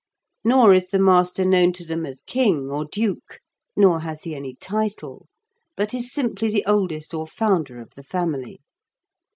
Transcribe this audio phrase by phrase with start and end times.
[0.43, 3.37] Nor is the master known to them as king, or duke,
[3.75, 5.27] nor has he any title,
[5.77, 8.61] but is simply the oldest or founder of the family.